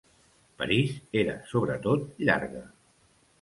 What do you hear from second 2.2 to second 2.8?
llarga.